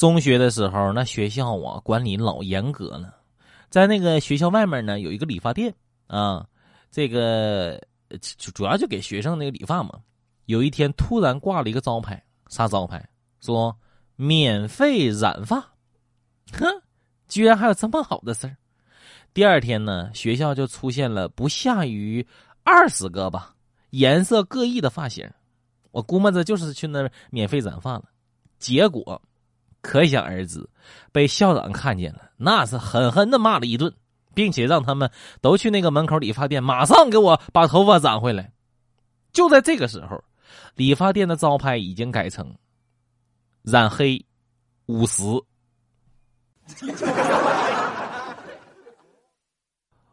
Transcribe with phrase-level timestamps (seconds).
[0.00, 3.14] 中学的时候，那学校啊管理老严格了，
[3.68, 5.74] 在那个学校外面呢有一个理发店
[6.06, 6.48] 啊，
[6.90, 7.78] 这个
[8.38, 10.00] 主主要就给学生那个理发嘛。
[10.46, 13.06] 有一天突然挂了一个招牌，啥招牌？
[13.42, 13.76] 说
[14.16, 15.60] 免费染发，
[16.50, 16.64] 哼，
[17.28, 18.56] 居然还有这么好的事儿。
[19.34, 22.26] 第二天呢，学校就出现了不下于
[22.62, 23.54] 二十个吧，
[23.90, 25.30] 颜色各异的发型。
[25.90, 28.04] 我估摸着就是去那免费染发了，
[28.58, 29.20] 结果
[29.80, 30.68] 可想而知，
[31.12, 33.94] 被校长看见了，那是狠狠的骂了一顿，
[34.34, 38.52] 并且让他们都去那个门口理发店，马上给我把头发染回来。
[39.32, 40.22] 就在这个时候，
[40.74, 42.54] 理发店的招牌已经改成
[43.62, 44.24] 染黑
[44.86, 45.22] 五十。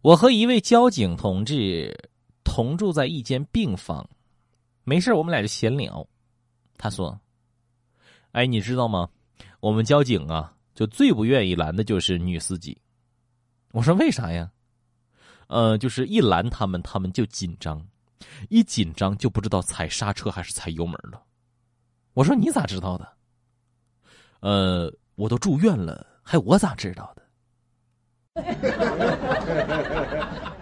[0.00, 2.10] 我和一位交警同志
[2.42, 4.08] 同住在一间病房，
[4.82, 6.04] 没事我们俩就闲聊。
[6.76, 7.20] 他说
[8.32, 9.08] ：“哎，你知道吗？
[9.62, 12.76] 我们交警啊，就最不愿意拦的就是女司机。”
[13.70, 14.50] 我说：“为啥呀？”
[15.46, 17.80] 呃，就是一拦他们，他们就紧张，
[18.48, 21.22] 一紧张就不知道踩刹车还是踩油门了。
[22.12, 23.08] 我说：“你咋知道的？”
[24.40, 27.22] 呃，我都住院了，还我咋知道的？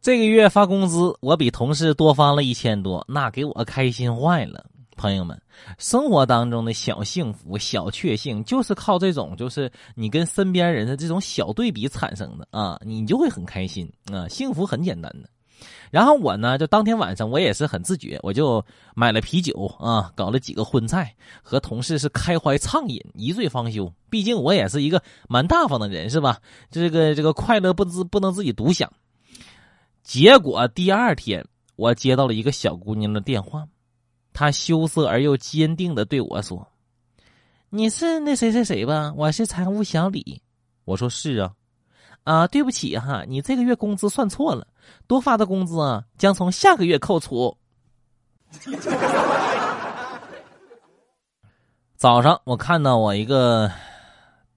[0.00, 4.64] 这个月发工资，我比同事多发了一千多，那给我开心坏了。
[4.96, 5.40] 朋友们，
[5.78, 14.26] 生活当中的小幸福、小确幸，就是靠这种，就是你跟身边人的这种小对比产生的啊，你就会很开心啊。
[14.28, 15.28] 幸福很简单的。
[15.90, 18.62] 然后我呢，就当天晚上我也是很自觉，我就
[18.94, 23.90] 买了啤酒啊，搞了几个荤菜，和同事是开怀畅饮，一醉方休。
[24.10, 26.38] 毕竟我也是一个蛮大方的人，是吧？
[26.70, 28.92] 这个这个快乐不自不能自己独享。
[30.02, 33.64] 结果第二天，我接到了一个小姑娘的电话，
[34.34, 36.68] 他羞涩而又坚定的对我说
[37.70, 39.14] ：“你是那谁谁谁吧？
[39.16, 40.42] 我是财务小李。”
[40.84, 41.54] 我说：“是啊。”
[42.24, 44.66] 啊，对不起哈，你这个月工资算错了，
[45.06, 47.54] 多发的工资啊将从下个月扣除。
[51.96, 53.70] 早上我看到我一个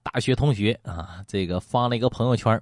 [0.02, 2.58] 大学同学啊，这个发了一个朋友圈，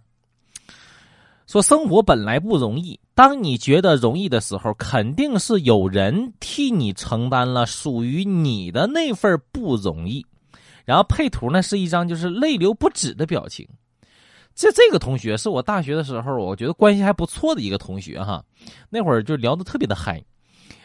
[1.46, 10.26] 说生活本来不容易，当你觉得容易的时候，肯定是有人替你承担了属于你的那份不容易。
[10.84, 13.68] 然后配图呢是一张就是泪流不止的表情。
[14.54, 18.44] 这这个同学是我大学的时候，我觉得关系还不错的一个同学哈，
[18.88, 20.24] 那会儿就聊得特别的嗨，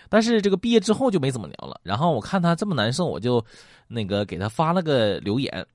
[0.10, 1.80] 但是这个毕业之后就没怎么聊了。
[1.82, 3.44] 然后我看他这么难受，我就
[3.88, 5.66] 那个给他发了个留言，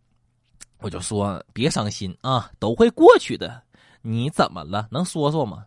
[0.80, 3.62] 我就说别伤心啊，都会过去的。
[4.08, 4.86] 你怎么了？
[4.92, 5.64] 能说说吗？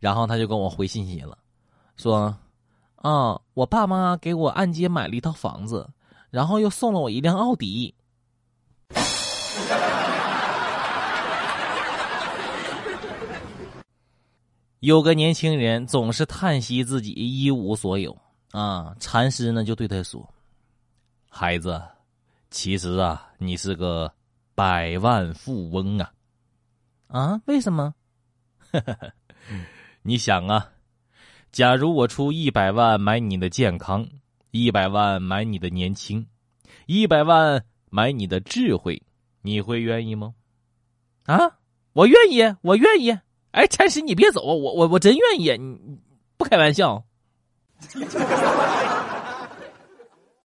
[0.00, 1.38] 然后他就跟我回信息了，
[1.96, 2.36] 说
[2.96, 5.88] 啊，我爸妈给我按揭买了一套房子，
[6.30, 7.94] 然后又送了我一辆奥迪。
[14.80, 18.18] 有个年轻人总是叹息自己一无所有
[18.50, 20.28] 啊，禅师呢就对他说
[21.30, 21.80] ：“孩子，
[22.50, 24.12] 其实啊，你是个
[24.56, 26.10] 百万富翁啊！
[27.10, 27.94] 啊，为什么？
[30.02, 30.70] 你想啊，
[31.50, 34.06] 假如我出一百万买你的健康，
[34.52, 36.24] 一百万买你的年轻，
[36.86, 39.02] 一百万买你的智慧，
[39.42, 40.34] 你会愿意吗？
[41.26, 41.58] 啊，
[41.92, 43.18] 我愿意，我愿意。”
[43.50, 45.98] 哎，禅师，你别走，我我我真愿意，你
[46.36, 47.04] 不开玩笑。